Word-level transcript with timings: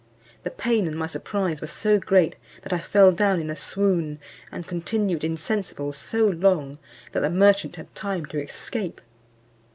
The 0.41 0.49
pain 0.49 0.87
and 0.87 0.97
my 0.97 1.05
surprise 1.05 1.61
were 1.61 1.67
so 1.67 1.99
great, 1.99 2.35
that 2.63 2.73
I 2.73 2.79
fell 2.79 3.11
down 3.11 3.39
in 3.39 3.51
a 3.51 3.55
swoon, 3.55 4.19
and 4.51 4.65
continued 4.67 5.23
insensible 5.23 5.93
so 5.93 6.25
long, 6.25 6.79
that 7.11 7.19
the 7.19 7.29
merchant 7.29 7.75
had 7.75 7.93
time 7.93 8.25
to 8.25 8.41
escape. 8.43 8.99